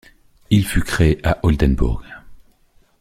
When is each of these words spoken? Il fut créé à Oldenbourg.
Il 0.49 0.65
fut 0.65 0.81
créé 0.81 1.19
à 1.23 1.37
Oldenbourg. 1.43 2.01